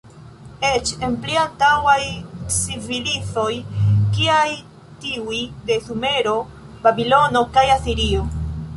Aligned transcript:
Eĉ 0.67 0.91
en 1.07 1.17
pli 1.25 1.35
antaŭaj 1.41 1.97
civilizoj 2.55 3.53
kiaj 4.17 4.49
tiuj 5.05 5.45
de 5.71 5.81
Sumero, 5.89 6.37
Babilono 6.89 7.49
kaj 7.59 7.73
Asirio. 7.81 8.31